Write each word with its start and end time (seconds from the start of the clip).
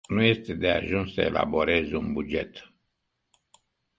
Nu 0.09 0.21
este 0.23 0.53
de 0.53 0.69
ajuns 0.69 1.13
să 1.13 1.21
elaborezi 1.21 1.93
un 1.93 2.13
buget. 2.13 2.73